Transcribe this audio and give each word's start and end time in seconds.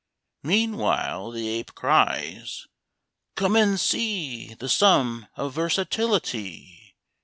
Meanwhile 0.41 1.29
the 1.29 1.47
Ape 1.47 1.75
cries 1.75 2.65
"Come, 3.35 3.55
and 3.55 3.79
see 3.79 4.55
The 4.55 4.67
sum 4.67 5.27
of 5.35 5.53
versatility! 5.53 6.95